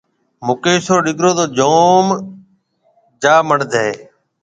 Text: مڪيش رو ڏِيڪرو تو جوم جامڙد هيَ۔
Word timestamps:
مڪيش 0.45 0.83
رو 0.91 0.97
ڏِيڪرو 1.05 1.31
تو 1.37 1.45
جوم 1.57 2.05
جامڙد 3.21 3.71
هيَ۔ 3.81 3.91